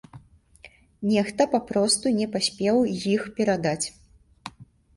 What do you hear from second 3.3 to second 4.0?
перадаць.